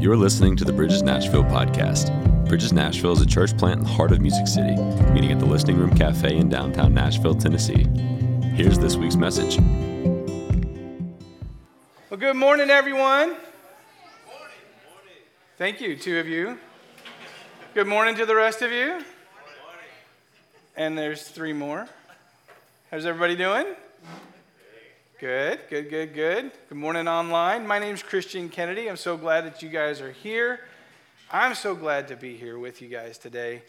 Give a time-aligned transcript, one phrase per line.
[0.00, 2.14] You're listening to the Bridges Nashville podcast.
[2.48, 4.76] Bridges Nashville is a church plant in the heart of Music City,
[5.12, 7.84] meeting at the Listening Room Cafe in downtown Nashville, Tennessee.
[8.54, 9.58] Here's this week's message.
[12.08, 13.34] Well, good morning, everyone.
[15.56, 16.60] Thank you, two of you.
[17.74, 19.02] Good morning to the rest of you.
[20.76, 21.88] And there's three more.
[22.92, 23.66] How's everybody doing?
[25.20, 26.52] Good, good, good, good.
[26.68, 27.66] Good morning online.
[27.66, 28.88] My name is Christian Kennedy.
[28.88, 30.60] I'm so glad that you guys are here.
[31.32, 33.62] I'm so glad to be here with you guys today.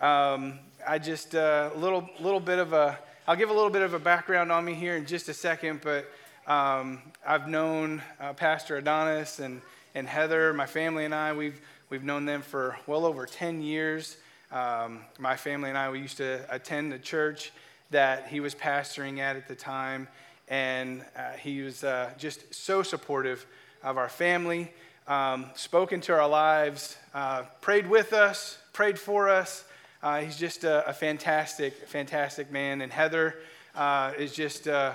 [0.00, 2.98] Um, I just a uh, little little bit of a
[3.28, 5.80] I'll give a little bit of a background on me here in just a second,
[5.80, 6.10] but
[6.48, 9.62] um, I've known uh, Pastor Adonis and
[9.94, 11.32] and Heather, my family and I.
[11.32, 14.16] We've we've known them for well over 10 years.
[14.50, 17.52] Um, my family and I we used to attend the church
[17.92, 20.08] that he was pastoring at at the time
[20.48, 23.46] and uh, he was uh, just so supportive
[23.82, 24.72] of our family,
[25.06, 29.64] um, spoke into our lives, uh, prayed with us, prayed for us.
[30.02, 32.80] Uh, he's just a, a, fantastic, fantastic man.
[32.80, 33.36] And Heather
[33.74, 34.94] uh, is just, uh,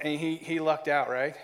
[0.00, 1.36] and he, he lucked out, right?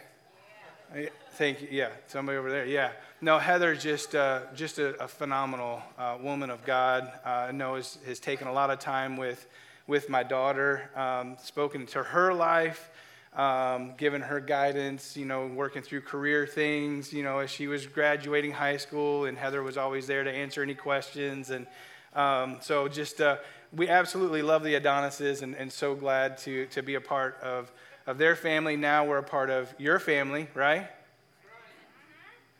[0.94, 1.08] Yeah.
[1.32, 1.68] Thank you.
[1.70, 2.66] Yeah, somebody over there.
[2.66, 2.90] Yeah.
[3.20, 4.12] No, Heather's just,
[4.54, 5.82] just a, a phenomenal
[6.20, 7.10] woman of God.
[7.24, 9.46] I know has, has taken a lot of time with
[9.88, 12.90] with my daughter, um, spoken to her life,
[13.34, 17.86] um, given her guidance, you know, working through career things, you know, as she was
[17.86, 21.50] graduating high school, and Heather was always there to answer any questions.
[21.50, 21.66] And
[22.14, 23.38] um, so just, uh,
[23.72, 27.72] we absolutely love the Adonises and, and so glad to, to be a part of,
[28.06, 28.76] of their family.
[28.76, 30.86] Now we're a part of your family, right?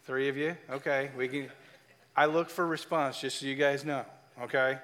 [0.07, 0.57] Three of you?
[0.71, 1.11] Okay.
[1.15, 1.51] We can,
[2.17, 4.07] I look for response, just so you guys know,
[4.43, 4.79] okay?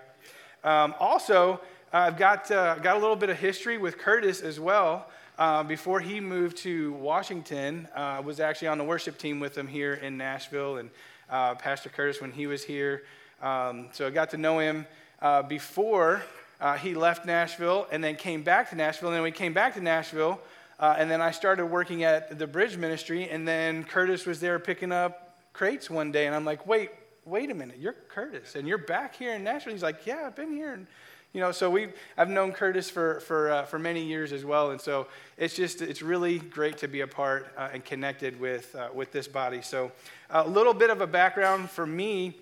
[0.62, 1.60] Um, also,
[1.96, 5.06] I've got, uh, got a little bit of history with Curtis as well.
[5.38, 9.56] Uh, before he moved to Washington, uh, I was actually on the worship team with
[9.56, 10.90] him here in Nashville, and
[11.30, 13.04] uh, Pastor Curtis when he was here.
[13.40, 14.88] Um, so I got to know him
[15.22, 16.24] uh, before
[16.60, 19.10] uh, he left Nashville and then came back to Nashville.
[19.10, 20.40] And then we came back to Nashville,
[20.80, 24.90] and then I started working at the Bridge Ministry, and then Curtis was there picking
[24.90, 26.90] up crates one day, and I'm like, wait,
[27.24, 29.74] wait a minute, you're Curtis, and you're back here in Nashville.
[29.74, 30.72] He's like, yeah, I've been here.
[30.72, 30.88] And,
[31.34, 34.70] you know, so we I've known Curtis for for uh, for many years as well,
[34.70, 38.72] and so it's just it's really great to be a part uh, and connected with
[38.76, 39.60] uh, with this body.
[39.60, 39.90] So
[40.30, 42.36] a little bit of a background for me,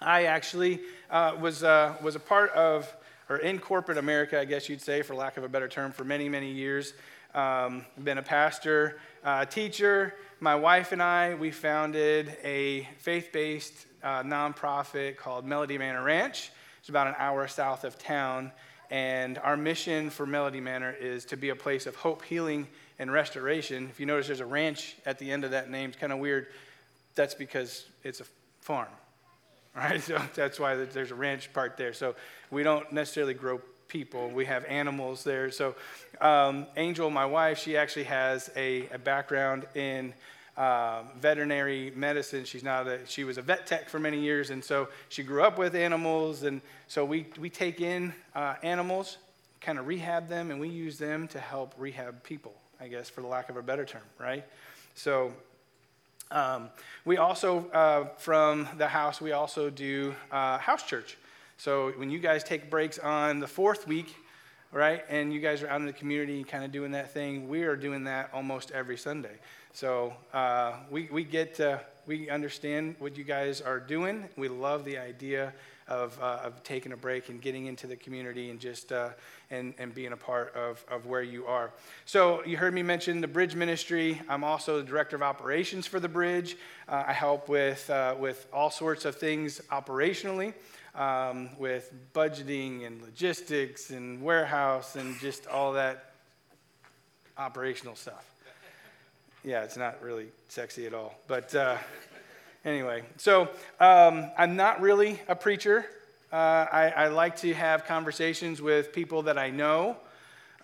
[0.00, 0.80] I actually
[1.10, 2.90] uh, was uh, was a part of
[3.28, 6.04] or in corporate America, I guess you'd say, for lack of a better term, for
[6.04, 6.94] many many years.
[7.34, 10.14] Um, been a pastor, uh, teacher.
[10.40, 16.50] My wife and I we founded a faith-based nonprofit called Melody Manor Ranch.
[16.84, 18.52] It's about an hour south of town.
[18.90, 22.68] And our mission for Melody Manor is to be a place of hope, healing,
[22.98, 23.88] and restoration.
[23.88, 25.88] If you notice, there's a ranch at the end of that name.
[25.88, 26.48] It's kind of weird.
[27.14, 28.26] That's because it's a
[28.60, 28.88] farm,
[29.74, 29.98] right?
[30.02, 31.94] So that's why there's a ranch part there.
[31.94, 32.16] So
[32.50, 34.28] we don't necessarily grow people.
[34.28, 35.50] We have animals there.
[35.50, 35.76] So
[36.20, 40.12] um, Angel, my wife, she actually has a, a background in
[40.56, 42.44] uh, veterinary medicine.
[42.44, 45.42] She's now the, she was a vet tech for many years, and so she grew
[45.42, 46.42] up with animals.
[46.42, 49.18] And so we, we take in uh, animals,
[49.60, 53.20] kind of rehab them, and we use them to help rehab people, I guess, for
[53.20, 54.44] the lack of a better term, right?
[54.94, 55.32] So
[56.30, 56.70] um,
[57.04, 61.16] we also, uh, from the house, we also do uh, house church.
[61.56, 64.14] So when you guys take breaks on the fourth week,
[64.72, 67.62] right, and you guys are out in the community kind of doing that thing, we
[67.62, 69.36] are doing that almost every Sunday.
[69.74, 74.28] So uh, we, we get, uh, we understand what you guys are doing.
[74.36, 75.52] We love the idea
[75.88, 79.10] of, uh, of taking a break and getting into the community and just uh,
[79.50, 81.72] and, and being a part of, of where you are.
[82.04, 84.22] So you heard me mention the bridge ministry.
[84.28, 86.56] I'm also the director of operations for the bridge.
[86.88, 90.54] Uh, I help with, uh, with all sorts of things operationally.
[90.94, 96.12] Um, with budgeting and logistics and warehouse and just all that
[97.36, 98.33] operational stuff
[99.44, 101.14] yeah, it's not really sexy at all.
[101.28, 101.76] But uh,
[102.64, 103.42] anyway, so
[103.78, 105.86] um, I'm not really a preacher.
[106.32, 109.96] Uh, I, I, like to have conversations with people that I know.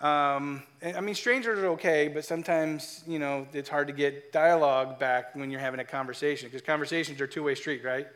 [0.00, 4.98] Um, I mean, strangers are okay, but sometimes, you know, it's hard to get dialogue
[4.98, 8.08] back when you're having a conversation because conversations are two way street, right?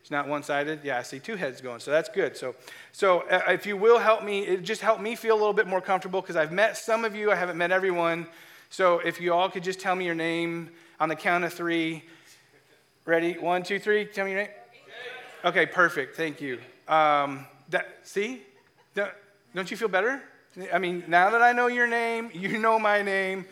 [0.00, 0.80] It's not one sided.
[0.82, 2.38] Yeah, I see two heads going, so that's good.
[2.38, 2.54] So,
[2.92, 5.66] so uh, if you will help me, it just help me feel a little bit
[5.66, 8.28] more comfortable because I've met some of you, I haven't met everyone.
[8.74, 10.68] So if you all could just tell me your name
[10.98, 12.02] on the count of three.
[13.04, 13.38] Ready?
[13.38, 14.04] One, two, three.
[14.04, 14.50] Tell me your name.
[15.44, 16.16] Okay, perfect.
[16.16, 16.58] Thank you.
[16.88, 18.42] Um, that, see?
[18.96, 20.20] Don't, you feel better?
[20.72, 23.44] I mean, now that I know your name, you know my name.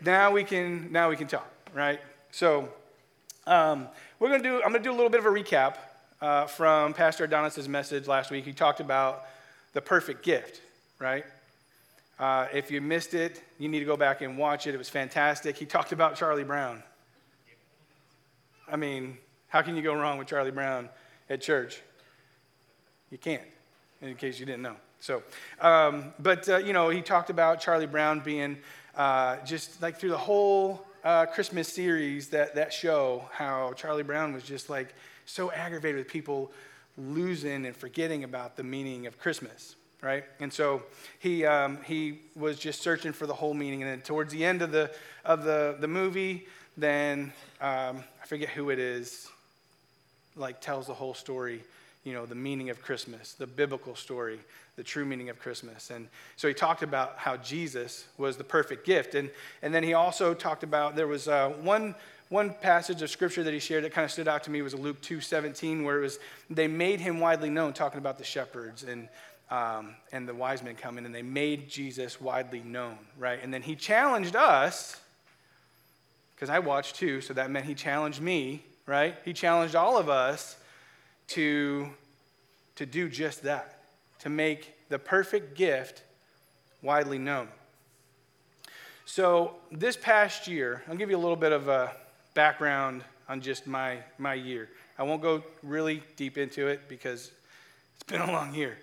[0.00, 1.98] Now we can now we can talk, right?
[2.30, 2.68] So,
[3.48, 3.88] Um,
[4.20, 5.74] we're to do, I'm to do a little bit of a recap
[6.20, 8.44] uh, from Pastor Adonis's message last week.
[8.44, 9.24] He talked about
[9.72, 10.60] the perfect gift,
[11.00, 11.24] right?
[12.22, 14.74] Uh, if you missed it, you need to go back and watch it.
[14.76, 15.56] It was fantastic.
[15.56, 16.80] He talked about Charlie Brown.
[18.70, 20.88] I mean, how can you go wrong with Charlie Brown
[21.28, 21.82] at church?
[23.10, 23.42] You can't,
[24.00, 24.76] in case you didn't know.
[25.00, 25.24] So,
[25.60, 28.56] um, but, uh, you know, he talked about Charlie Brown being
[28.94, 34.32] uh, just like through the whole uh, Christmas series, that, that show, how Charlie Brown
[34.32, 34.94] was just like
[35.26, 36.52] so aggravated with people
[36.96, 40.24] losing and forgetting about the meaning of Christmas, right?
[40.40, 40.82] And so
[41.20, 43.82] he, um, he was just searching for the whole meaning.
[43.82, 44.90] And then towards the end of the,
[45.24, 46.46] of the, the movie,
[46.76, 49.28] then um, I forget who it is,
[50.36, 51.62] like tells the whole story,
[52.04, 54.40] you know, the meaning of Christmas, the biblical story,
[54.76, 55.90] the true meaning of Christmas.
[55.90, 59.14] And so he talked about how Jesus was the perfect gift.
[59.14, 59.30] And,
[59.62, 61.94] and then he also talked about there was uh, one
[62.32, 64.74] one passage of scripture that he shared that kind of stood out to me was
[64.74, 66.18] Luke 2:17, where it was
[66.48, 69.10] they made him widely known, talking about the shepherds and
[69.52, 73.38] um, and the wise men come in and they made Jesus widely known, right?
[73.42, 74.98] And then he challenged us,
[76.34, 79.14] because I watched too, so that meant he challenged me, right?
[79.26, 80.56] He challenged all of us
[81.28, 81.90] to
[82.76, 83.80] to do just that,
[84.20, 86.02] to make the perfect gift
[86.80, 87.48] widely known.
[89.04, 91.92] So this past year, I'll give you a little bit of a
[92.32, 94.70] background on just my, my year.
[94.98, 97.30] I won't go really deep into it because
[97.94, 98.78] it's been a long year.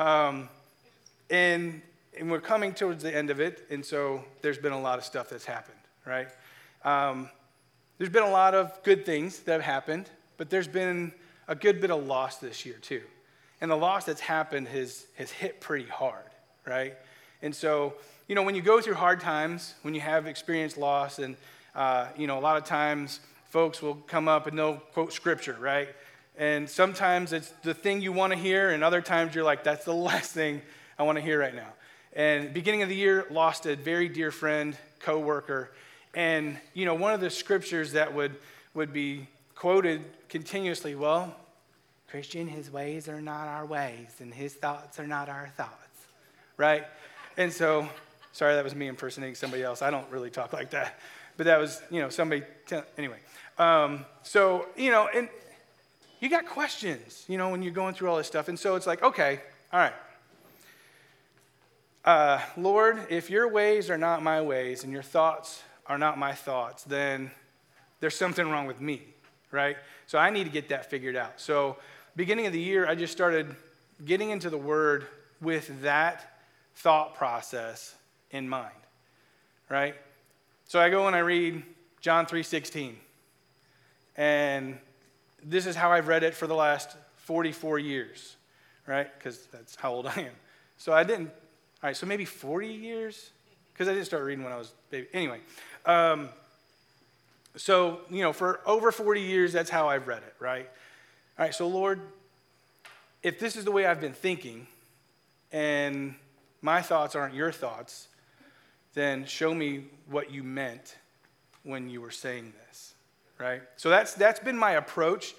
[0.00, 0.48] Um,
[1.28, 1.82] and,
[2.18, 5.04] and we're coming towards the end of it, and so there's been a lot of
[5.04, 5.76] stuff that's happened,
[6.06, 6.28] right?
[6.86, 7.28] Um,
[7.98, 10.08] there's been a lot of good things that have happened,
[10.38, 11.12] but there's been
[11.48, 13.02] a good bit of loss this year, too.
[13.60, 16.30] And the loss that's happened has, has hit pretty hard,
[16.66, 16.94] right?
[17.42, 17.92] And so,
[18.26, 21.36] you know, when you go through hard times, when you have experienced loss and
[21.74, 23.20] uh, you know, a lot of times
[23.50, 25.90] folks will come up and they'll quote scripture, right?
[26.40, 29.84] And sometimes it's the thing you want to hear, and other times you're like, that's
[29.84, 30.62] the last thing
[30.98, 31.68] I want to hear right now.
[32.14, 35.70] And beginning of the year, lost a very dear friend, co-worker,
[36.14, 38.34] and you know, one of the scriptures that would
[38.72, 41.36] would be quoted continuously, well,
[42.08, 46.06] Christian, his ways are not our ways, and his thoughts are not our thoughts,
[46.56, 46.86] right?
[47.36, 47.86] And so,
[48.32, 49.82] sorry, that was me impersonating somebody else.
[49.82, 50.98] I don't really talk like that
[51.40, 53.16] but that was, you know, somebody, t- anyway.
[53.58, 55.26] Um, so, you know, and
[56.20, 58.48] you got questions, you know, when you're going through all this stuff.
[58.48, 59.40] And so it's like, okay,
[59.72, 59.94] all right.
[62.04, 66.32] Uh, Lord, if your ways are not my ways and your thoughts are not my
[66.32, 67.30] thoughts, then
[68.00, 69.02] there's something wrong with me,
[69.50, 69.76] right?
[70.06, 71.40] So I need to get that figured out.
[71.40, 71.76] So,
[72.16, 73.54] beginning of the year, I just started
[74.04, 75.06] getting into the Word
[75.40, 76.38] with that
[76.76, 77.94] thought process
[78.30, 78.72] in mind,
[79.68, 79.94] right?
[80.66, 81.62] So I go and I read
[82.00, 82.96] John 3:16.
[84.16, 84.78] And
[85.44, 88.36] this is how I've read it for the last 44 years,
[88.86, 89.08] right?
[89.16, 90.32] Because that's how old I am.
[90.76, 93.30] So I didn't, all right, so maybe 40 years?
[93.72, 95.08] Because I didn't start reading when I was baby.
[95.12, 95.40] Anyway,
[95.86, 96.28] um,
[97.56, 100.68] so, you know, for over 40 years, that's how I've read it, right?
[101.38, 102.00] All right, so Lord,
[103.22, 104.66] if this is the way I've been thinking,
[105.52, 106.14] and
[106.62, 108.08] my thoughts aren't your thoughts,
[108.94, 110.96] then show me what you meant
[111.62, 112.89] when you were saying this,
[113.40, 113.62] right?
[113.76, 115.34] So that's, that's been my approach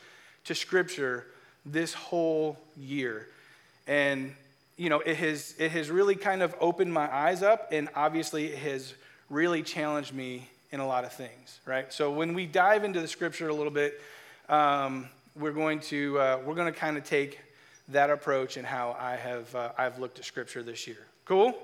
[0.46, 1.28] to Scripture
[1.66, 3.28] this whole year.
[3.88, 4.34] And,
[4.78, 8.48] you know, it has, it has really kind of opened my eyes up, and obviously
[8.48, 8.94] it has
[9.30, 11.92] really challenged me in a lot of things, right?
[11.94, 14.02] So when we dive into the Scripture a little bit,
[14.50, 17.40] um, we're going to, uh, we're going to kind of take
[17.90, 21.06] that approach and how I have, uh, I've looked at Scripture this year.
[21.26, 21.58] Cool?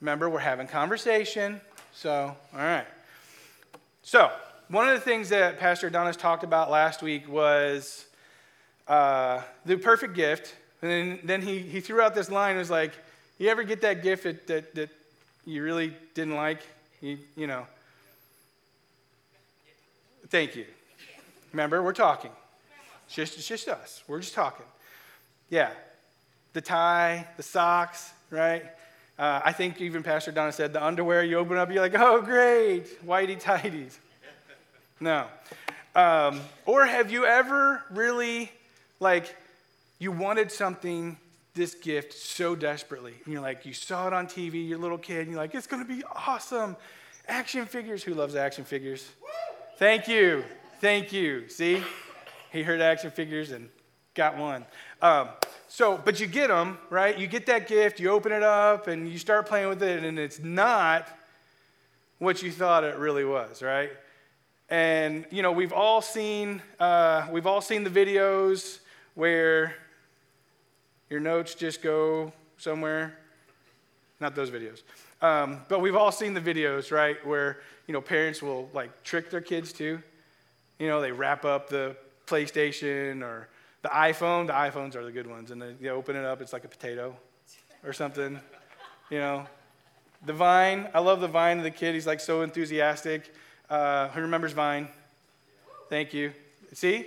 [0.00, 1.60] Remember, we're having conversation.
[1.94, 2.86] So, all right.
[4.02, 4.30] So,
[4.72, 8.06] one of the things that Pastor Adonis talked about last week was
[8.88, 10.54] uh, the perfect gift.
[10.80, 12.56] And then, then he, he threw out this line.
[12.56, 12.92] Was like,
[13.38, 14.88] you ever get that gift that, that, that
[15.44, 16.60] you really didn't like?
[17.02, 17.66] You, you know.
[20.28, 20.64] Thank you.
[21.52, 22.30] Remember, we're talking.
[23.06, 24.02] It's just, it's just us.
[24.08, 24.64] We're just talking.
[25.50, 25.70] Yeah.
[26.54, 28.64] The tie, the socks, right?
[29.18, 32.22] Uh, I think even Pastor Donna said the underwear you open up, you're like, oh,
[32.22, 33.98] great, whitey tighties.
[35.02, 35.26] No.
[35.96, 38.52] Um, or have you ever really,
[39.00, 39.34] like,
[39.98, 41.16] you wanted something,
[41.54, 43.14] this gift, so desperately?
[43.24, 45.66] And you're like, you saw it on TV, you're little kid, and you're like, it's
[45.66, 46.76] to be awesome.
[47.26, 48.04] Action figures.
[48.04, 49.08] Who loves action figures?
[49.76, 50.44] Thank you.
[50.80, 51.48] Thank you.
[51.48, 51.82] See?
[52.52, 53.68] He heard action figures and
[54.14, 54.64] got one.
[55.00, 55.30] Um,
[55.66, 57.18] so, but you get them, right?
[57.18, 60.16] You get that gift, you open it up, and you start playing with it, and
[60.16, 61.08] it's not
[62.18, 63.90] what you thought it really was, right?
[64.72, 68.78] And you know, we've all seen uh, we've all seen the videos
[69.14, 69.74] where
[71.10, 73.18] your notes just go somewhere.
[74.18, 74.80] Not those videos,
[75.20, 79.28] um, but we've all seen the videos, right, where you know parents will like trick
[79.28, 80.02] their kids too.
[80.78, 81.94] You know, they wrap up the
[82.26, 83.48] PlayStation or
[83.82, 84.46] the iPhone.
[84.46, 86.68] The iPhones are the good ones, and they, you open it up, it's like a
[86.68, 87.14] potato
[87.84, 88.40] or something.
[89.10, 89.46] You know,
[90.24, 90.88] the vine.
[90.94, 91.92] I love the vine of the kid.
[91.92, 93.34] He's like so enthusiastic.
[93.72, 94.86] Uh, who remembers Vine?
[95.88, 96.34] Thank you.
[96.74, 97.06] See?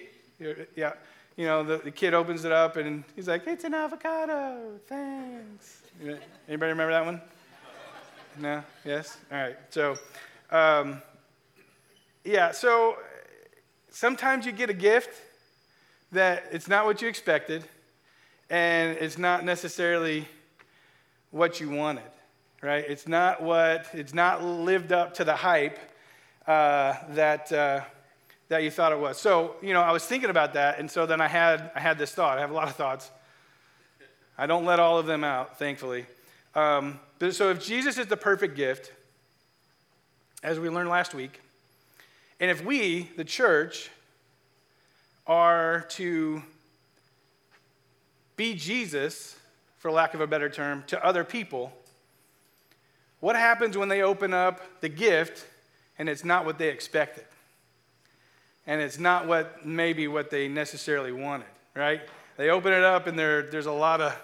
[0.75, 0.93] Yeah.
[1.38, 4.72] You know, the, the kid opens it up and he's like, it's an avocado.
[4.88, 5.84] Thanks.
[6.48, 7.22] Anybody remember that one?
[8.39, 8.63] No?
[8.84, 9.15] Yes?
[9.31, 9.55] All right.
[9.69, 9.95] So,
[10.50, 11.03] um,
[12.24, 12.98] yeah, so
[13.91, 15.22] sometimes you get a gift
[16.13, 17.63] that it's not what you expected
[18.50, 20.27] and it's not necessarily
[21.29, 22.10] what you wanted,
[22.63, 22.86] right?
[22.88, 25.77] It's not what, it's not lived up to the hype
[26.47, 27.81] uh, that, uh,
[28.49, 29.17] that you thought it was.
[29.19, 31.97] So, you know, I was thinking about that, and so then I had, I had
[31.97, 32.37] this thought.
[32.37, 33.11] I have a lot of thoughts.
[34.37, 36.05] I don't let all of them out, thankfully.
[36.53, 38.91] Um, but so, if Jesus is the perfect gift,
[40.43, 41.41] as we learned last week,
[42.39, 43.89] and if we, the church,
[45.25, 46.43] are to
[48.35, 49.35] be Jesus,
[49.77, 51.73] for lack of a better term, to other people,
[53.21, 55.45] what happens when they open up the gift
[55.97, 57.25] and it's not what they expected.
[58.67, 62.01] And it's not what maybe what they necessarily wanted, right?
[62.37, 64.15] They open it up and there, there's a lot of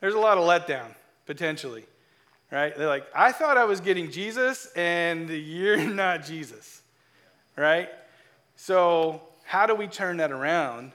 [0.00, 0.94] there's a lot of letdown
[1.26, 1.84] potentially,
[2.50, 2.76] right?
[2.76, 6.82] They're like, I thought I was getting Jesus, and you're not Jesus,
[7.56, 7.88] right?
[8.56, 10.92] So how do we turn that around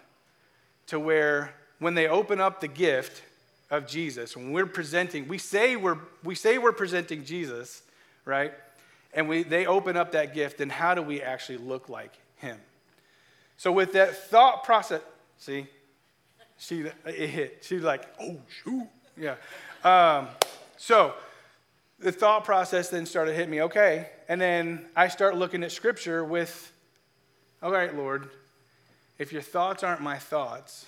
[0.87, 3.21] to where when they open up the gift
[3.69, 7.81] of Jesus, when we're presenting, we say we're we say we're presenting Jesus,
[8.25, 8.53] right?
[9.15, 12.57] And we, they open up that gift, and how do we actually look like him?
[13.57, 15.01] So, with that thought process,
[15.37, 15.67] see,
[16.59, 17.63] she it hit.
[17.65, 18.87] She's like, oh, shoot.
[19.17, 19.35] Yeah.
[19.83, 20.27] Um,
[20.77, 21.13] so,
[21.99, 24.09] the thought process then started hitting me, okay.
[24.27, 26.73] And then I start looking at scripture with,
[27.63, 28.29] all right, Lord,
[29.17, 30.85] if your thoughts aren't my thoughts,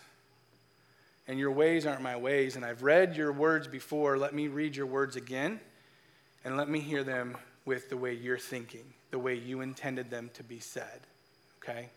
[1.30, 4.76] and your ways aren't my ways, and I've read your words before, let me read
[4.76, 5.62] your words again,
[6.44, 10.32] and let me hear them with the way you're thinking, the way you intended them
[10.34, 11.02] to be said.
[11.62, 11.90] Okay?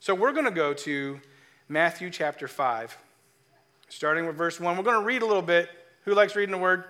[0.00, 1.18] So we're going to go to
[1.66, 2.96] Matthew chapter 5,
[3.88, 4.76] starting with verse 1.
[4.76, 5.70] We're going to read a little bit.
[6.04, 6.84] Who likes reading the word?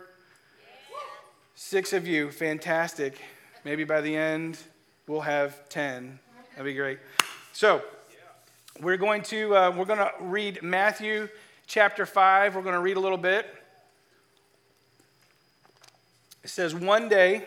[1.55, 2.33] Six of you.
[2.33, 3.21] Fantastic.
[3.65, 4.59] Maybe by the end,
[5.07, 6.19] we'll have 10.
[6.51, 6.99] That'd be great.
[7.53, 7.83] So,
[8.81, 11.29] we're going to uh, we're going to read Matthew
[11.69, 12.57] chapter 5.
[12.57, 13.47] We're going to read a little bit.
[16.43, 17.47] It says, One day,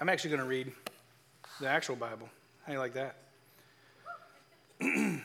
[0.00, 0.72] I'm actually going to read
[1.60, 2.28] the actual Bible.
[2.62, 3.16] How do you like that?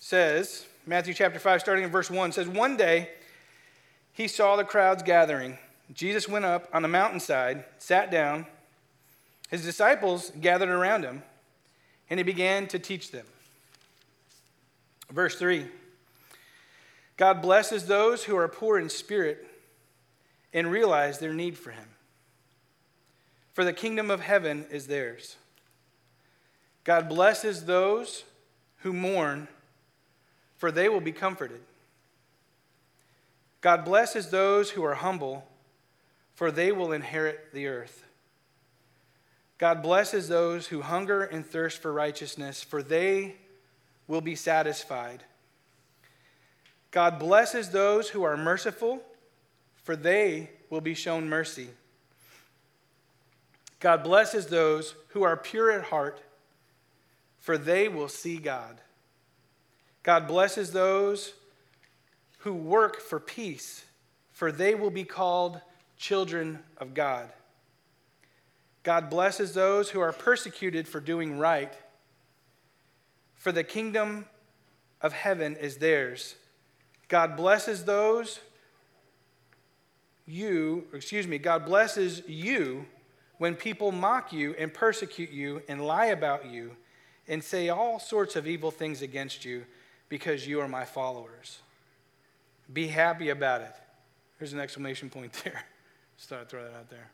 [0.00, 3.10] says, Matthew chapter 5, starting in verse 1, says, One day
[4.12, 5.58] he saw the crowds gathering.
[5.92, 8.46] Jesus went up on a mountainside, sat down.
[9.50, 11.22] His disciples gathered around him,
[12.08, 13.26] and he began to teach them.
[15.10, 15.66] Verse 3
[17.16, 19.46] God blesses those who are poor in spirit
[20.54, 21.88] and realize their need for him
[23.52, 25.36] for the kingdom of heaven is theirs.
[26.84, 28.24] God blesses those
[28.78, 29.48] who mourn,
[30.56, 31.60] for they will be comforted.
[33.60, 35.46] God blesses those who are humble,
[36.34, 38.04] for they will inherit the earth.
[39.58, 43.34] God blesses those who hunger and thirst for righteousness, for they
[44.08, 45.22] will be satisfied.
[46.90, 49.02] God blesses those who are merciful,
[49.82, 51.68] for they will be shown mercy.
[53.80, 56.20] God blesses those who are pure at heart,
[57.38, 58.80] for they will see God.
[60.02, 61.32] God blesses those
[62.38, 63.84] who work for peace,
[64.32, 65.60] for they will be called
[65.96, 67.30] children of God.
[68.82, 71.72] God blesses those who are persecuted for doing right,
[73.34, 74.26] for the kingdom
[75.00, 76.34] of heaven is theirs.
[77.08, 78.40] God blesses those
[80.26, 82.86] you, excuse me, God blesses you
[83.40, 86.76] when people mock you and persecute you and lie about you
[87.26, 89.64] and say all sorts of evil things against you
[90.10, 91.60] because you are my followers.
[92.70, 93.72] Be happy about it.
[94.38, 95.64] There's an exclamation point there.
[96.18, 97.10] Just thought I'd throw that out there.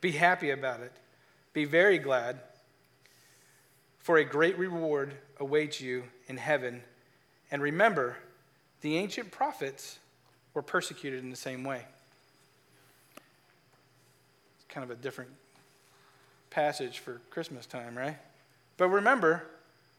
[0.00, 0.90] Be happy about it.
[1.52, 2.40] Be very glad,
[4.00, 6.82] for a great reward awaits you in heaven.
[7.52, 8.16] And remember,
[8.80, 10.00] the ancient prophets
[10.54, 11.82] were persecuted in the same way.
[14.56, 15.30] It's kind of a different
[16.52, 18.16] passage for Christmas time, right?
[18.76, 19.44] But remember,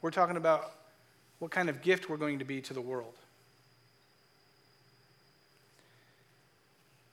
[0.02, 0.72] we're talking about
[1.40, 3.14] what kind of gift we're going to be to the world.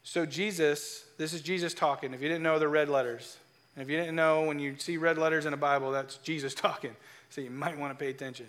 [0.02, 2.12] So, Jesus, this is Jesus talking.
[2.12, 3.36] If you didn't know, the red letters.
[3.74, 6.54] And if you didn't know, when you see red letters in a Bible, that's Jesus
[6.66, 6.94] talking.
[7.30, 8.46] So, you might want to pay attention.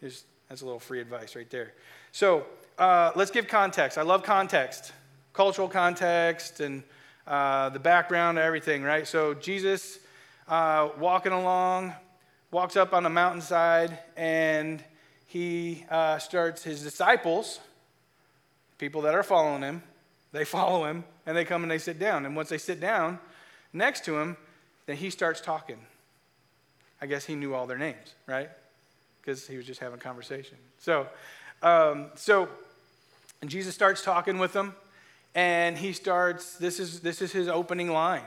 [0.00, 1.72] Just, that's a little free advice right there.
[2.12, 2.44] So,
[2.78, 3.98] uh, let's give context.
[3.98, 4.92] I love context,
[5.32, 6.82] cultural context, and
[7.26, 9.06] uh, the background, everything, right?
[9.06, 10.00] So, Jesus
[10.48, 11.94] uh, walking along,
[12.50, 14.82] walks up on the mountainside, and
[15.26, 17.60] he uh, starts his disciples,
[18.78, 19.82] people that are following him,
[20.32, 22.26] they follow him and they come and they sit down.
[22.26, 23.18] And once they sit down
[23.72, 24.36] next to him,
[24.86, 25.78] then he starts talking.
[27.00, 28.48] I guess he knew all their names, right?
[29.20, 30.56] Because he was just having conversation.
[30.78, 31.08] So,
[31.62, 32.48] um, so
[33.44, 34.74] Jesus starts talking with them,
[35.34, 36.56] and he starts.
[36.56, 38.24] This is this is his opening line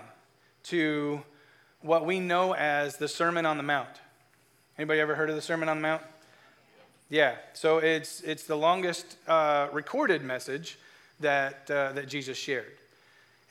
[0.64, 1.24] to
[1.82, 3.90] what we know as the Sermon on the Mount.
[4.78, 6.02] Anybody ever heard of the Sermon on the Mount?
[7.10, 7.36] Yeah.
[7.54, 10.78] So it's it's the longest uh, recorded message
[11.20, 12.72] that, uh, that Jesus shared.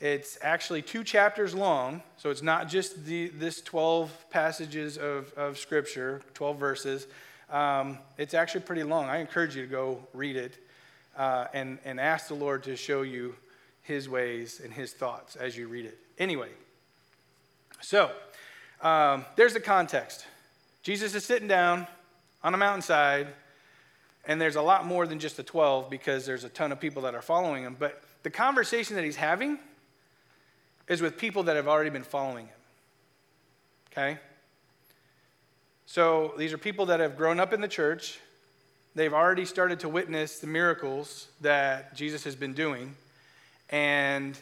[0.01, 5.59] It's actually two chapters long, so it's not just the, this 12 passages of, of
[5.59, 7.07] Scripture, 12 verses.
[7.51, 9.07] Um, it's actually pretty long.
[9.07, 10.55] I encourage you to go read it
[11.17, 13.35] uh, and, and ask the Lord to show you
[13.83, 15.99] his ways and his thoughts as you read it.
[16.19, 16.51] Anyway,
[17.81, 18.11] so
[18.81, 20.27] um, there's the context.
[20.83, 21.87] Jesus is sitting down
[22.43, 23.29] on a mountainside
[24.25, 27.03] and there's a lot more than just the 12 because there's a ton of people
[27.03, 27.77] that are following him.
[27.79, 29.59] But the conversation that he's having
[30.87, 32.57] is with people that have already been following him.
[33.91, 34.19] Okay?
[35.87, 38.21] So these are people that have grown up in the church.
[38.95, 42.95] They've already started to witness the miracles that Jesus has been doing.
[43.71, 44.39] And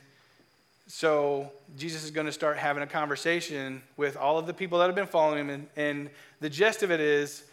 [0.87, 4.87] so Jesus is going to start having a conversation with all of the people that
[4.87, 5.51] have been following him.
[5.51, 7.45] And, and the gist of it is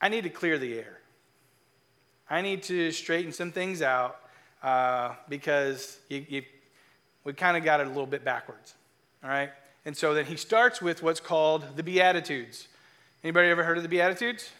[0.00, 0.98] I need to clear the air.
[2.30, 4.18] I need to straighten some things out
[4.62, 6.42] uh, because you, you,
[7.24, 8.74] we kind of got it a little bit backwards.
[9.22, 9.50] All right?
[9.84, 12.68] And so then he starts with what's called the Beatitudes.
[13.22, 14.50] Anybody ever heard of the Beatitudes?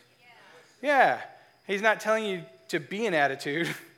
[0.82, 0.88] Yeah.
[0.88, 1.20] yeah.
[1.66, 3.68] He's not telling you to be an attitude.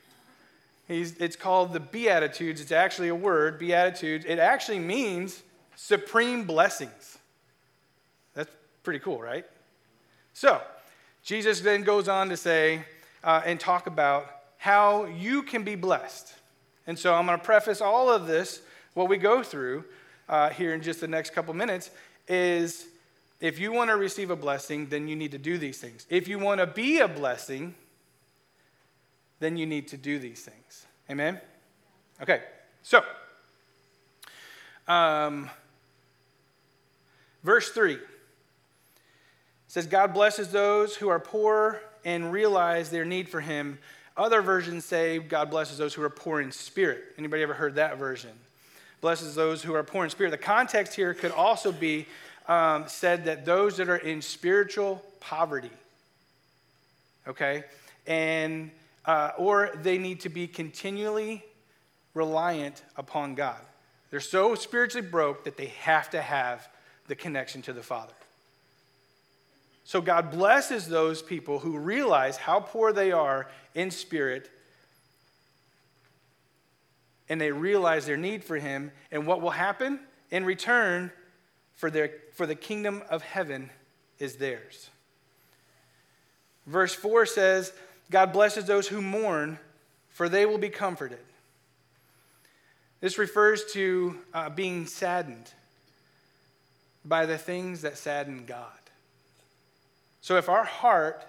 [0.87, 2.61] He's, it's called the Beatitudes.
[2.61, 4.25] It's actually a word, Beatitudes.
[4.25, 5.41] It actually means
[5.75, 7.17] supreme blessings.
[8.33, 8.51] That's
[8.83, 9.45] pretty cool, right?
[10.33, 10.61] So,
[11.23, 12.83] Jesus then goes on to say,
[13.23, 16.33] uh, and talk about how you can be blessed.
[16.87, 18.61] And so I'm going to preface all of this,
[18.93, 19.83] what we go through
[20.29, 21.89] uh, here in just the next couple minutes,
[22.27, 22.85] is
[23.41, 26.05] if you want to receive a blessing, then you need to do these things.
[26.09, 27.73] If you want to be a blessing,
[29.39, 30.85] then you need to do these things.
[31.09, 31.39] Amen?
[32.21, 32.41] Okay,
[32.81, 33.03] so,
[34.87, 35.49] um,
[37.43, 37.97] verse 3
[39.67, 43.79] says, God blesses those who are poor and realize their need for him.
[44.15, 47.03] Other versions say God blesses those who are poor in spirit.
[47.17, 48.31] Anybody ever heard that version?
[49.01, 50.31] Blesses those who are poor in spirit.
[50.31, 52.05] The context here could also be
[52.47, 55.71] um, said that those that are in spiritual poverty,
[57.27, 57.63] okay,
[58.07, 58.71] and
[59.07, 61.43] uh, or they need to be continually
[62.13, 63.59] reliant upon God.
[64.09, 66.67] They're so spiritually broke that they have to have
[67.07, 68.13] the connection to the Father.
[69.83, 74.49] So God blesses those people who realize how poor they are in spirit
[77.29, 79.99] and they realize their need for him and what will happen
[80.31, 81.11] in return
[81.73, 83.69] for their for the kingdom of heaven
[84.19, 84.89] is theirs.
[86.65, 87.71] Verse 4 says,
[88.11, 89.59] God blesses those who mourn,
[90.09, 91.19] for they will be comforted.
[93.01, 95.51] This refers to uh, being saddened
[97.03, 98.71] by the things that sadden God.
[100.21, 101.23] So if our heart,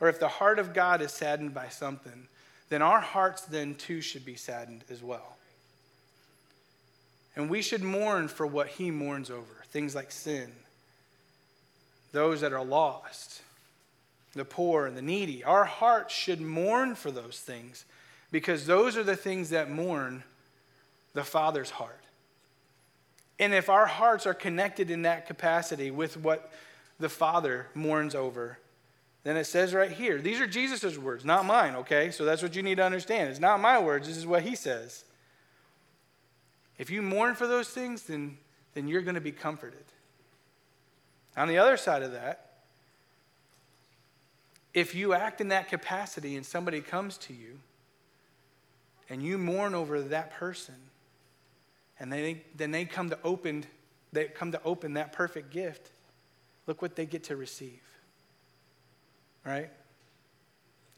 [0.00, 2.26] or if the heart of God is saddened by something,
[2.68, 5.36] then our hearts then too should be saddened as well.
[7.36, 10.50] And we should mourn for what he mourns over things like sin,
[12.12, 13.42] those that are lost,
[14.36, 15.42] the poor and the needy.
[15.42, 17.84] Our hearts should mourn for those things
[18.30, 20.22] because those are the things that mourn
[21.14, 22.04] the Father's heart.
[23.38, 26.50] And if our hearts are connected in that capacity with what
[26.98, 28.58] the Father mourns over.
[29.24, 32.10] Then it says right here, these are Jesus' words, not mine, okay?
[32.10, 33.30] So that's what you need to understand.
[33.30, 35.04] It's not my words, this is what he says.
[36.78, 38.38] If you mourn for those things, then,
[38.74, 39.84] then you're going to be comforted.
[41.36, 42.45] On the other side of that,
[44.76, 47.58] if you act in that capacity and somebody comes to you
[49.08, 50.74] and you mourn over that person,
[51.98, 53.64] and they, then they come to open,
[54.12, 55.88] they come to open that perfect gift,
[56.66, 57.80] look what they get to receive.
[59.46, 59.70] Right?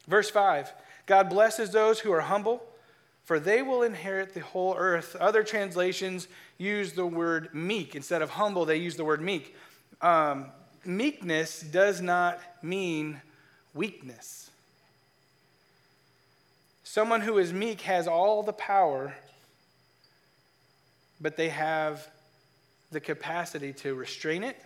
[0.09, 0.73] Verse 5
[1.05, 2.61] God blesses those who are humble,
[3.23, 5.15] for they will inherit the whole earth.
[5.15, 7.95] Other translations use the word meek.
[7.95, 9.55] Instead of humble, they use the word meek.
[10.01, 10.47] Um,
[10.83, 13.21] meekness does not mean
[13.73, 14.49] weakness.
[16.83, 19.15] Someone who is meek has all the power,
[21.21, 22.07] but they have
[22.91, 24.57] the capacity to restrain it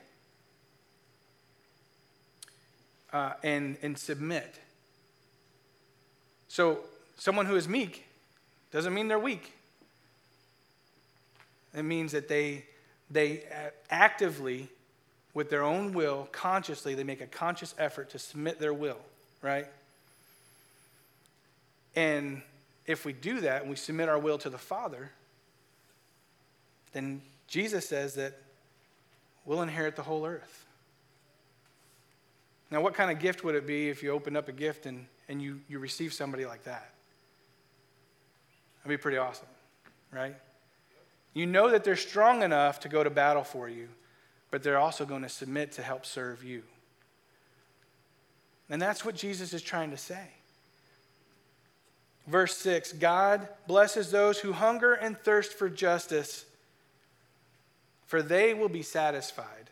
[3.11, 4.55] uh, and, and submit.
[6.47, 6.79] So,
[7.17, 8.05] someone who is meek
[8.71, 9.53] doesn't mean they're weak.
[11.75, 12.65] It means that they,
[13.09, 13.43] they
[13.89, 14.69] actively,
[15.33, 18.99] with their own will, consciously, they make a conscious effort to submit their will,
[19.41, 19.67] right?
[21.95, 22.41] And
[22.85, 25.11] if we do that and we submit our will to the Father,
[26.91, 28.37] then Jesus says that
[29.45, 30.65] we'll inherit the whole earth.
[32.69, 35.05] Now, what kind of gift would it be if you opened up a gift and,
[35.29, 36.89] and you, you receive somebody like that?
[38.83, 39.47] That'd be pretty awesome,
[40.11, 40.35] right?
[41.33, 43.89] You know that they're strong enough to go to battle for you,
[44.53, 46.61] but they're also going to submit to help serve you.
[48.69, 50.27] And that's what Jesus is trying to say.
[52.27, 56.45] Verse 6 God blesses those who hunger and thirst for justice,
[58.05, 59.71] for they will be satisfied.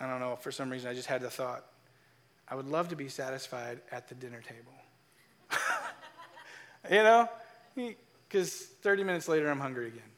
[0.00, 1.64] I don't know, for some reason I just had the thought
[2.48, 5.60] I would love to be satisfied at the dinner table.
[6.90, 7.28] you know?
[8.28, 10.10] Because 30 minutes later I'm hungry again,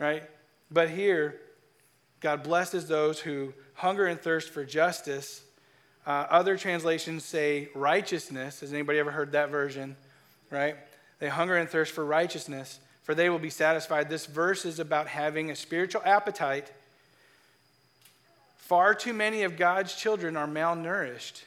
[0.00, 0.24] right?
[0.70, 1.40] But here,
[2.20, 5.42] God blesses those who hunger and thirst for justice
[6.06, 8.60] uh, other translations say righteousness.
[8.60, 9.96] Has anybody ever heard that version?
[10.50, 10.76] Right?
[11.18, 14.08] They hunger and thirst for righteousness, for they will be satisfied.
[14.08, 16.70] This verse is about having a spiritual appetite.
[18.58, 21.42] Far too many of God's children are malnourished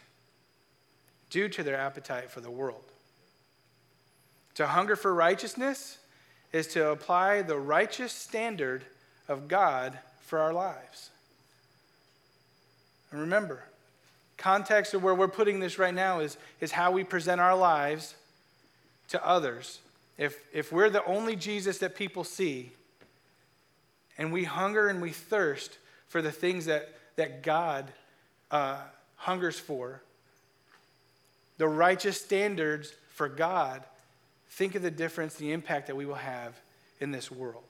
[1.29, 2.83] due to their appetite for the world.
[4.55, 5.99] To hunger for righteousness
[6.51, 8.83] is to apply the righteous standard
[9.29, 11.11] of God for our lives.
[13.11, 13.63] And remember,
[14.37, 18.15] context of where we're putting this right now is, is how we present our lives
[19.09, 19.79] to others.
[20.17, 22.71] If, if we're the only Jesus that people see,
[24.17, 25.77] and we hunger and we thirst
[26.09, 27.85] for the things that, that God
[28.51, 28.81] uh,
[29.15, 30.01] hungers for,
[31.57, 33.83] the righteous standards for God,
[34.49, 36.53] think of the difference, the impact that we will have
[36.99, 37.63] in this world.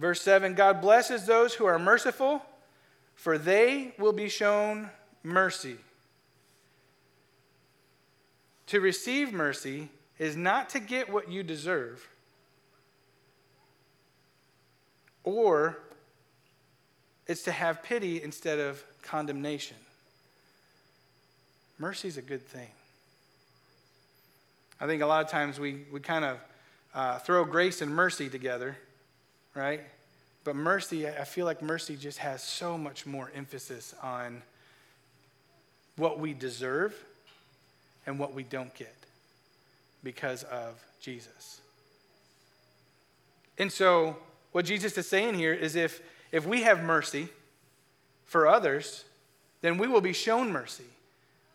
[0.00, 2.42] Verse 7 God blesses those who are merciful
[3.20, 4.88] for they will be shown
[5.22, 5.76] mercy.
[8.68, 12.08] To receive mercy is not to get what you deserve,
[15.22, 15.80] or
[17.26, 19.76] it's to have pity instead of condemnation.
[21.78, 22.68] Mercy is a good thing.
[24.80, 26.38] I think a lot of times we, we kind of
[26.94, 28.78] uh, throw grace and mercy together,
[29.54, 29.80] right?
[30.44, 34.42] But mercy, I feel like mercy just has so much more emphasis on
[35.96, 36.94] what we deserve
[38.06, 38.94] and what we don't get
[40.02, 41.60] because of Jesus.
[43.58, 44.16] And so,
[44.52, 46.00] what Jesus is saying here is if,
[46.32, 47.28] if we have mercy
[48.24, 49.04] for others,
[49.60, 50.84] then we will be shown mercy.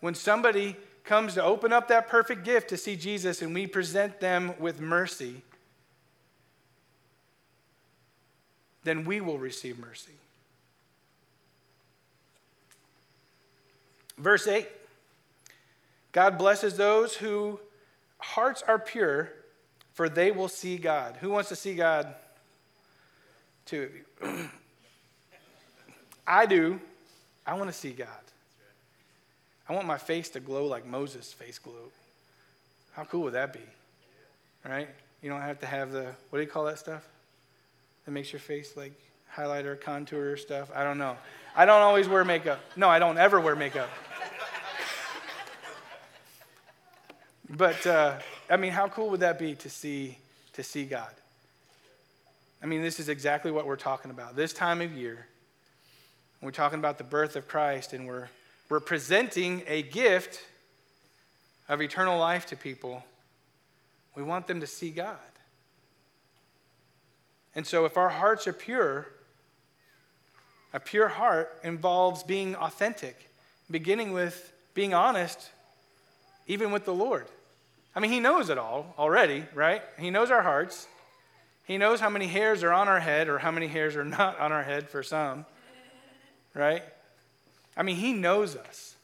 [0.00, 4.20] When somebody comes to open up that perfect gift to see Jesus and we present
[4.20, 5.42] them with mercy,
[8.86, 10.12] then we will receive mercy.
[14.16, 14.66] Verse 8
[16.12, 17.58] God blesses those whose
[18.18, 19.30] hearts are pure,
[19.92, 21.16] for they will see God.
[21.20, 22.14] Who wants to see God?
[23.66, 23.82] Two
[24.22, 24.48] of you.
[26.26, 26.80] I do.
[27.44, 28.08] I want to see God.
[29.68, 31.90] I want my face to glow like Moses' face glowed.
[32.92, 33.60] How cool would that be?
[34.64, 34.88] Right?
[35.22, 37.06] You don't have to have the, what do you call that stuff?
[38.06, 38.92] That makes your face like
[39.34, 40.70] highlighter, contour stuff.
[40.74, 41.16] I don't know.
[41.54, 42.60] I don't always wear makeup.
[42.76, 43.90] No, I don't ever wear makeup.
[47.50, 50.16] but uh, I mean, how cool would that be to see
[50.54, 51.10] to see God?
[52.62, 54.36] I mean, this is exactly what we're talking about.
[54.36, 55.26] This time of year,
[56.40, 58.28] we're talking about the birth of Christ, and we're
[58.68, 60.44] we're presenting a gift
[61.68, 63.04] of eternal life to people.
[64.14, 65.18] We want them to see God.
[67.56, 69.08] And so, if our hearts are pure,
[70.74, 73.30] a pure heart involves being authentic,
[73.70, 75.50] beginning with being honest,
[76.46, 77.26] even with the Lord.
[77.94, 79.82] I mean, He knows it all already, right?
[79.98, 80.86] He knows our hearts.
[81.64, 84.38] He knows how many hairs are on our head or how many hairs are not
[84.38, 85.46] on our head for some,
[86.52, 86.82] right?
[87.74, 88.96] I mean, He knows us.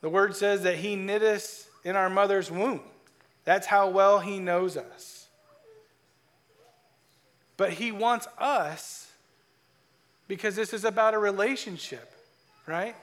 [0.00, 2.80] The word says that He knit us in our mother's womb.
[3.44, 5.15] That's how well He knows us.
[7.56, 9.10] But He wants us
[10.28, 12.12] because this is about a relationship,
[12.66, 12.96] right?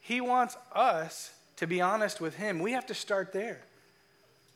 [0.00, 2.58] He wants us to be honest with Him.
[2.58, 3.60] We have to start there.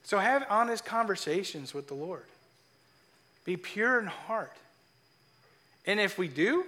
[0.04, 2.24] So have honest conversations with the Lord.
[3.44, 4.56] Be pure in heart.
[5.86, 6.64] And if we do,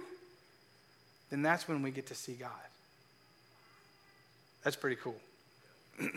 [1.29, 2.51] then that's when we get to see God.
[4.63, 5.15] That's pretty cool.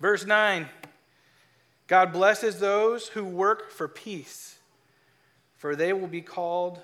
[0.00, 0.68] Verse 9
[1.88, 4.58] God blesses those who work for peace,
[5.56, 6.80] for they will be called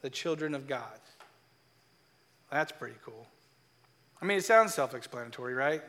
[0.00, 0.98] the children of God.
[2.50, 3.26] That's pretty cool.
[4.20, 5.82] I mean, it sounds self explanatory, right?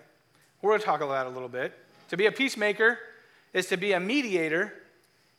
[0.62, 1.74] We're going to talk about that a little bit.
[2.10, 3.00] To be a peacemaker
[3.54, 4.74] is to be a mediator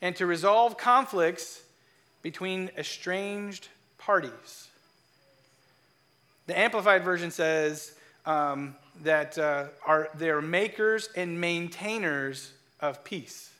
[0.00, 1.62] and to resolve conflicts
[2.22, 4.68] between estranged parties.
[6.46, 7.94] The Amplified Version says
[8.26, 13.50] um, that uh, are, they're makers and maintainers of peace.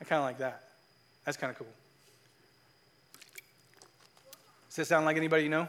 [0.00, 0.62] I kind of like that.
[1.24, 1.68] That's kind of cool.
[4.68, 5.68] Does this sound like anybody you know?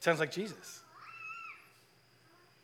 [0.00, 0.80] Sounds like Jesus.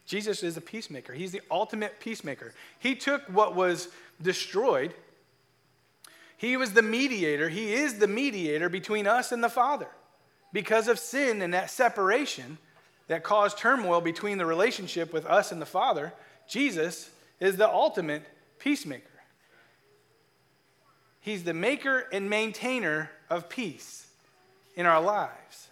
[0.07, 1.13] Jesus is a peacemaker.
[1.13, 2.55] He's the ultimate peacemaker.
[2.79, 3.89] He took what was
[4.21, 4.95] destroyed,
[6.43, 7.49] he was the mediator.
[7.49, 9.87] He is the mediator between us and the Father.
[10.53, 12.59] Because of sin and that separation
[13.07, 16.13] that caused turmoil between the relationship with us and the Father,
[16.49, 18.25] Jesus is the ultimate
[18.59, 19.09] peacemaker.
[21.21, 24.09] He's the maker and maintainer of peace
[24.75, 25.69] in our lives.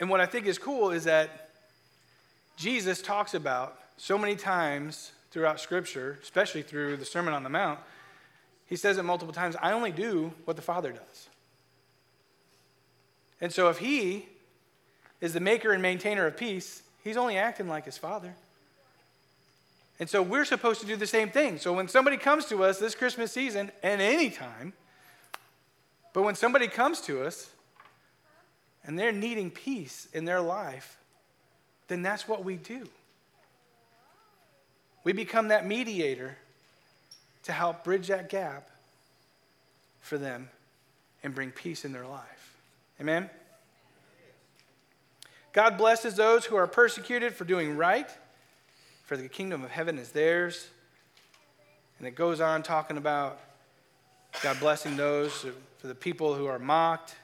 [0.00, 1.50] And what I think is cool is that
[2.56, 7.80] Jesus talks about so many times throughout Scripture, especially through the Sermon on the Mount,
[8.66, 11.27] he says it multiple times I only do what the Father does.
[13.40, 14.26] And so if he
[15.20, 18.34] is the maker and maintainer of peace, he's only acting like his Father.
[20.00, 21.58] And so we're supposed to do the same thing.
[21.58, 24.72] So when somebody comes to us this Christmas season, and any time,
[26.12, 27.50] but when somebody comes to us
[28.84, 30.98] and they're needing peace in their life,
[31.88, 32.88] then that's what we do.
[35.04, 36.36] We become that mediator
[37.44, 38.68] to help bridge that gap
[40.00, 40.48] for them
[41.22, 42.37] and bring peace in their life.
[43.00, 43.30] Amen?
[45.52, 48.10] God blesses those who are persecuted for doing right,
[49.04, 50.68] for the kingdom of heaven is theirs.
[51.98, 53.40] And it goes on talking about
[54.42, 55.46] God blessing those
[55.78, 57.16] for the people who are mocked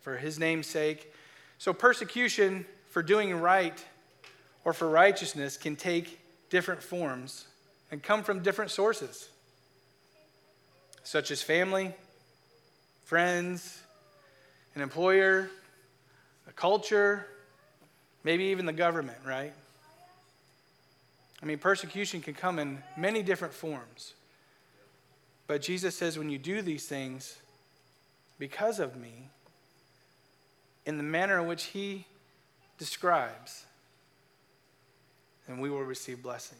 [0.00, 1.12] for his name's sake.
[1.58, 3.84] So, persecution for doing right
[4.64, 7.46] or for righteousness can take different forms
[7.90, 9.28] and come from different sources,
[11.02, 11.94] such as family,
[13.04, 13.82] friends,
[14.76, 15.50] an employer,
[16.46, 17.26] a culture,
[18.22, 19.52] maybe even the government, right?
[21.42, 24.12] I mean, persecution can come in many different forms.
[25.46, 27.38] But Jesus says, when you do these things
[28.38, 29.30] because of me,
[30.84, 32.06] in the manner in which he
[32.78, 33.64] describes,
[35.48, 36.58] and we will receive blessing.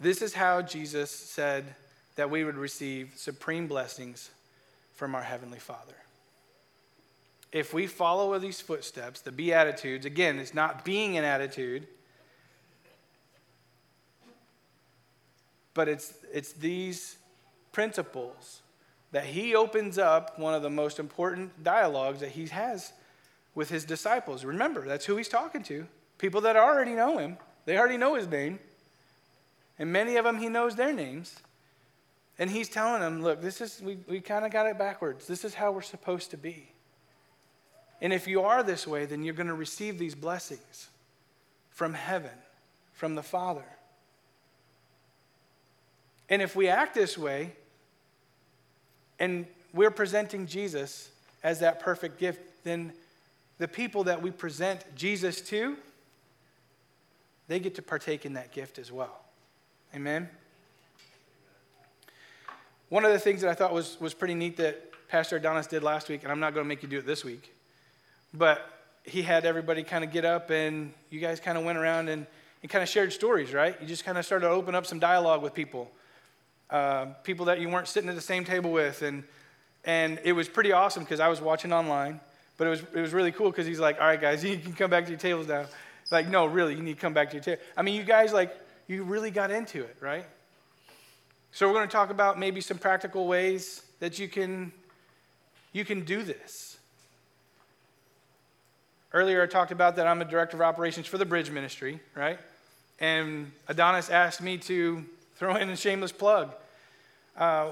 [0.00, 1.74] This is how Jesus said
[2.16, 4.30] that we would receive supreme blessings
[4.94, 5.94] from our Heavenly Father.
[7.52, 11.86] If we follow these footsteps, the Beatitudes, again, it's not being an attitude,
[15.72, 17.16] but it's, it's these
[17.72, 18.62] principles
[19.12, 22.92] that he opens up one of the most important dialogues that he has
[23.54, 24.44] with his disciples.
[24.44, 25.86] Remember, that's who he's talking to.
[26.18, 28.58] People that already know him, they already know his name.
[29.78, 31.36] And many of them, he knows their names.
[32.38, 35.26] And he's telling them, look, this is, we, we kind of got it backwards.
[35.26, 36.70] This is how we're supposed to be.
[38.02, 40.88] And if you are this way, then you're going to receive these blessings
[41.70, 42.30] from heaven,
[42.92, 43.64] from the Father.
[46.28, 47.52] And if we act this way,
[49.18, 51.10] and we're presenting Jesus
[51.42, 52.92] as that perfect gift, then
[53.58, 55.76] the people that we present Jesus to,
[57.48, 59.20] they get to partake in that gift as well.
[59.94, 60.28] Amen?
[62.88, 65.82] One of the things that I thought was, was pretty neat that Pastor Adonis did
[65.82, 67.52] last week, and I'm not going to make you do it this week,
[68.32, 68.70] but
[69.04, 72.26] he had everybody kind of get up and you guys kind of went around and,
[72.62, 73.76] and kind of shared stories, right?
[73.80, 75.90] You just kind of started to open up some dialogue with people,
[76.70, 79.24] uh, people that you weren't sitting at the same table with, and
[79.84, 82.20] And it was pretty awesome because I was watching online,
[82.58, 84.74] but it was, it was really cool because he's like, all right, guys, you can
[84.74, 85.66] come back to your tables now.
[86.10, 87.62] Like, no, really, you need to come back to your table.
[87.76, 88.56] I mean, you guys, like,
[88.88, 90.24] you really got into it, right?
[91.56, 94.72] So we're going to talk about maybe some practical ways that you can,
[95.72, 96.76] you can do this.
[99.14, 102.38] Earlier, I talked about that I'm a director of operations for the Bridge Ministry, right?
[103.00, 105.02] And Adonis asked me to
[105.36, 106.52] throw in a shameless plug.
[107.38, 107.70] Uh,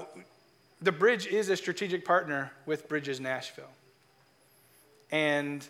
[0.81, 3.69] the Bridge is a strategic partner with Bridges Nashville.
[5.11, 5.63] And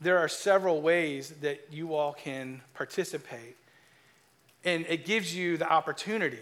[0.00, 3.58] there are several ways that you all can participate.
[4.64, 6.38] And it gives you the opportunity,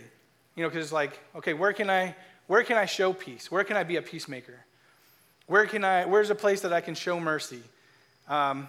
[0.60, 2.14] you know, because it's like, okay, where can I
[2.46, 3.50] where can I show peace?
[3.50, 4.58] Where can I be a peacemaker?
[5.46, 7.62] Where can I where's a place that I can show mercy?
[8.28, 8.68] Um,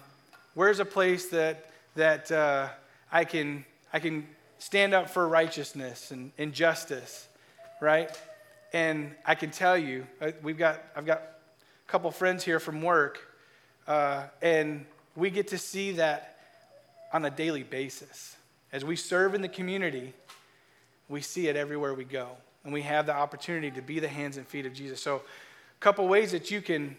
[0.54, 2.70] where's a place that that uh,
[3.12, 4.26] I can I can
[4.58, 7.28] stand up for righteousness and, and justice,
[7.82, 8.10] right?
[8.72, 12.80] And I can tell you, uh, we've got I've got a couple friends here from
[12.80, 13.20] work
[13.86, 16.38] uh, and we get to see that
[17.12, 18.34] on a daily basis.
[18.72, 20.14] As we serve in the community,
[21.12, 22.28] we see it everywhere we go.
[22.64, 25.00] And we have the opportunity to be the hands and feet of Jesus.
[25.00, 26.96] So, a couple ways that you can,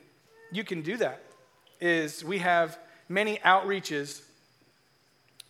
[0.51, 1.23] you can do that
[1.81, 2.77] is we have
[3.09, 4.21] many outreaches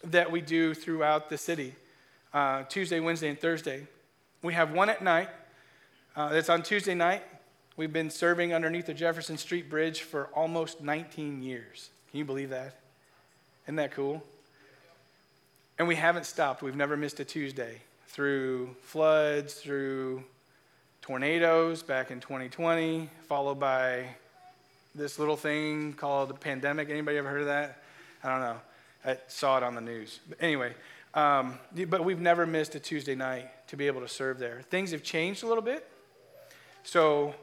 [0.04, 1.76] that we do throughout the city
[2.34, 3.86] uh, Tuesday, Wednesday, and Thursday.
[4.41, 5.30] We have one at night.
[6.15, 7.23] Uh, that's on Tuesday night.
[7.76, 11.89] We've been serving underneath the Jefferson Street Bridge for almost 19 years.
[12.10, 12.76] Can you believe that?
[13.65, 14.23] Isn't that cool?
[15.80, 16.62] And we haven't stopped.
[16.62, 17.82] We've never missed a Tuesday
[18.13, 20.23] through floods, through
[21.02, 24.06] tornadoes back in 2020, followed by
[24.93, 26.91] this little thing called the pandemic.
[26.91, 27.82] Anybody ever heard of that?
[28.23, 28.58] I don't know.
[29.04, 30.19] I saw it on the news.
[30.30, 30.76] But anyway,
[31.15, 34.62] um, but we've never missed a Tuesday night to be able to serve there.
[34.69, 35.89] Things have changed a little bit.
[36.84, 37.34] So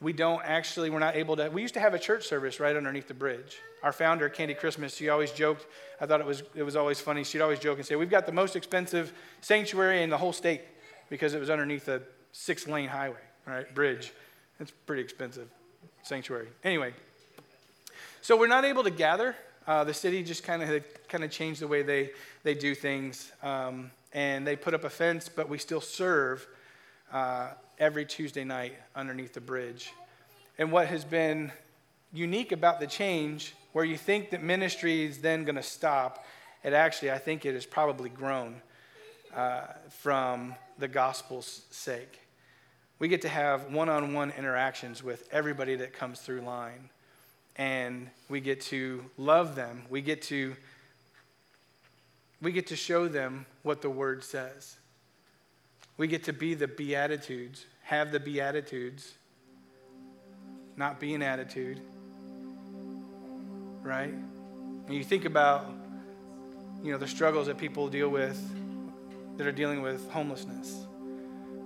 [0.00, 1.48] we don't actually, we're not able to.
[1.48, 3.58] We used to have a church service right underneath the bridge.
[3.82, 5.66] Our founder, Candy Christmas, she always joked.
[6.00, 7.24] I thought it was, it was always funny.
[7.24, 10.62] She'd always joke and say, We've got the most expensive sanctuary in the whole state
[11.10, 13.72] because it was underneath a six lane highway, right?
[13.74, 14.12] Bridge.
[14.60, 15.48] It's pretty expensive
[16.02, 16.48] sanctuary.
[16.64, 16.92] Anyway,
[18.22, 19.36] so we're not able to gather.
[19.66, 22.10] Uh, the city just kind of kind of changed the way they,
[22.42, 23.32] they do things.
[23.42, 26.46] Um, and they put up a fence, but we still serve.
[27.12, 29.92] Uh, every Tuesday night underneath the bridge.
[30.58, 31.52] And what has been
[32.12, 36.24] unique about the change, where you think that ministry is then going to stop,
[36.64, 38.60] it actually, I think it has probably grown
[39.34, 42.20] uh, from the gospel's sake.
[42.98, 46.90] We get to have one on one interactions with everybody that comes through line.
[47.54, 49.82] And we get to love them.
[49.90, 50.56] We get to,
[52.42, 54.76] we get to show them what the word says.
[55.98, 59.14] We get to be the Beatitudes, have the Beatitudes,
[60.76, 61.80] not be an attitude,
[63.82, 64.14] right?
[64.14, 65.66] And you think about,
[66.84, 68.40] you know, the struggles that people deal with
[69.36, 70.86] that are dealing with homelessness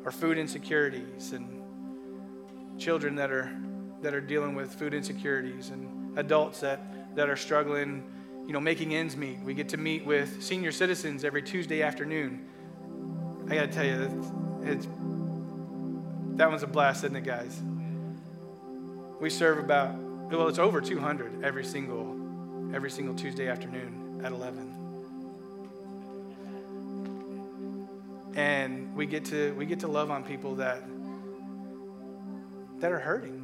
[0.03, 1.63] or food insecurities and
[2.81, 3.55] children that are
[4.01, 6.81] that are dealing with food insecurities and adults that,
[7.15, 8.03] that are struggling,
[8.47, 9.39] you know, making ends meet.
[9.41, 12.49] We get to meet with senior citizens every Tuesday afternoon
[13.49, 14.87] I got to tell you, it's,
[16.37, 17.61] that one's a blast, isn't it, guys?
[19.21, 24.73] We serve about, well, it's over 200 every single, every single Tuesday afternoon at 11.
[28.35, 30.83] And we get to, we get to love on people that,
[32.81, 33.43] that are hurting.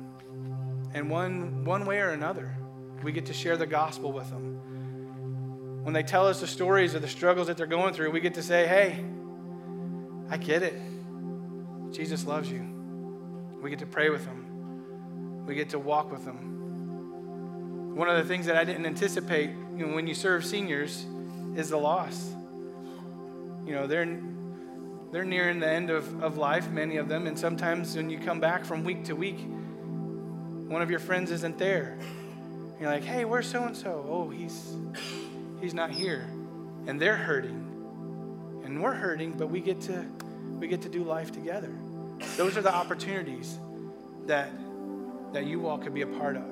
[0.95, 2.57] And one, one way or another,
[3.03, 5.85] we get to share the gospel with them.
[5.85, 8.35] When they tell us the stories of the struggles that they're going through, we get
[8.35, 9.05] to say, hey,
[10.31, 10.79] I get it.
[11.91, 12.61] Jesus loves you.
[13.63, 17.97] We get to pray with him, we get to walk with him.
[17.97, 21.05] One of the things that I didn't anticipate you know, when you serve seniors
[21.57, 22.31] is the loss.
[23.67, 24.21] You know, they're,
[25.11, 28.39] they're nearing the end of, of life, many of them, and sometimes when you come
[28.39, 29.41] back from week to week,
[30.69, 31.99] one of your friends isn't there.
[32.79, 34.07] You're like, hey, where's so and so?
[34.09, 34.77] Oh, he's
[35.61, 36.25] he's not here.
[36.87, 37.69] And they're hurting
[38.69, 40.05] and we're hurting, but we get to
[40.59, 41.73] we get to do life together.
[42.37, 43.59] Those are the opportunities
[44.27, 44.51] that
[45.33, 46.45] that you all could be a part of.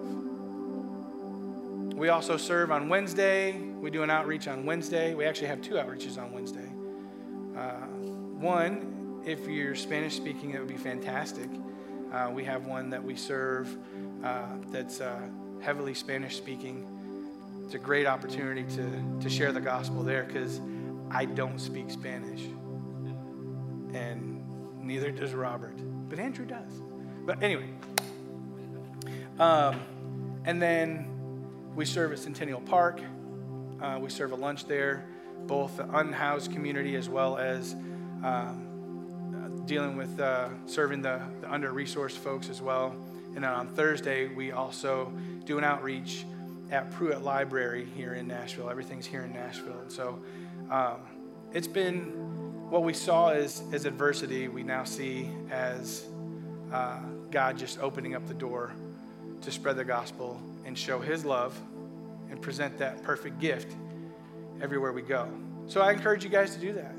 [1.95, 3.53] We also serve on Wednesday.
[3.59, 5.15] We do an outreach on Wednesday.
[5.15, 6.69] We actually have two outreaches on Wednesday.
[7.57, 7.87] Uh,
[8.39, 11.49] one, if you're Spanish speaking, it would be fantastic.
[12.13, 13.75] Uh, we have one that we serve
[14.23, 15.19] uh, that's uh,
[15.63, 16.87] heavily Spanish speaking.
[17.65, 20.61] It's a great opportunity to, to share the gospel there because
[21.11, 22.43] I don't speak Spanish.
[23.95, 24.43] And
[24.83, 25.77] neither does Robert.
[26.09, 26.71] But Andrew does.
[27.25, 27.71] But anyway,
[29.39, 29.83] Um,
[30.45, 31.07] and then
[31.75, 33.01] we serve at Centennial Park.
[33.81, 35.05] Uh, we serve a lunch there,
[35.47, 37.75] both the unhoused community as well as
[38.25, 42.97] um, dealing with uh, serving the, the under resourced folks as well.
[43.35, 45.13] And then on Thursday, we also
[45.45, 46.25] do an outreach
[46.71, 48.71] at Pruitt Library here in Nashville.
[48.71, 49.79] Everything's here in Nashville.
[49.83, 50.19] And so
[50.71, 51.01] um,
[51.53, 52.15] it's been
[52.71, 56.05] what we saw as, as adversity, we now see as
[56.73, 56.99] uh,
[57.31, 58.73] God just opening up the door
[59.43, 61.59] to spread the gospel and show his love
[62.29, 63.73] and present that perfect gift
[64.61, 65.29] everywhere we go.
[65.69, 66.95] So I encourage you guys to do that.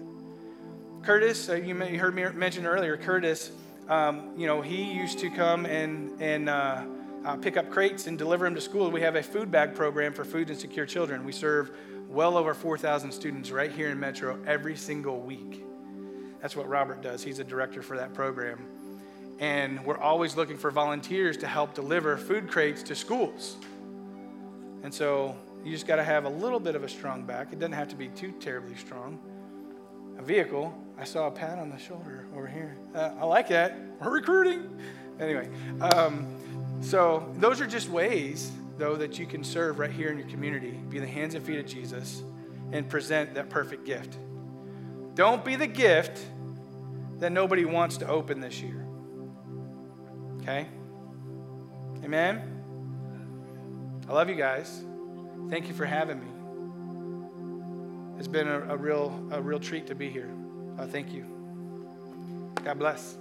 [1.03, 3.51] Curtis, uh, you, may, you heard me mention earlier, Curtis,
[3.89, 6.83] um, you know, he used to come and, and uh,
[7.25, 8.89] uh, pick up crates and deliver them to school.
[8.91, 11.23] We have a food bag program for food insecure children.
[11.23, 11.71] We serve
[12.09, 15.63] well over 4,000 students right here in Metro every single week.
[16.41, 17.23] That's what Robert does.
[17.23, 18.65] He's a director for that program.
[19.39, 23.57] And we're always looking for volunteers to help deliver food crates to schools.
[24.83, 27.51] And so you just got to have a little bit of a strong back.
[27.51, 29.19] It doesn't have to be too terribly strong.
[30.17, 32.77] A vehicle, I saw a pat on the shoulder over here.
[32.95, 33.77] Uh, I like that.
[33.99, 34.79] We're recruiting.
[35.19, 35.49] Anyway,
[35.81, 36.27] um,
[36.81, 40.71] so those are just ways, though, that you can serve right here in your community.
[40.89, 42.23] Be the hands and feet of Jesus
[42.71, 44.17] and present that perfect gift.
[45.15, 46.23] Don't be the gift
[47.19, 48.85] that nobody wants to open this year.
[50.41, 50.67] Okay?
[52.03, 52.53] Amen?
[54.07, 54.83] I love you guys.
[55.49, 56.27] Thank you for having me.
[58.19, 60.29] It's been a, a real, a real treat to be here.
[60.77, 61.25] Uh, thank you.
[62.63, 63.17] God bless.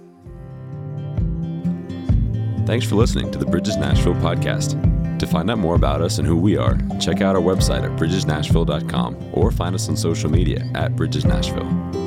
[2.67, 5.19] Thanks for listening to the Bridges Nashville podcast.
[5.19, 7.97] To find out more about us and who we are, check out our website at
[7.97, 12.06] bridgesnashville.com or find us on social media at Bridges Nashville.